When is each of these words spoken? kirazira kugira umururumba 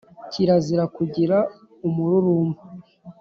kirazira 0.31 0.83
kugira 0.95 1.37
umururumba 1.87 2.61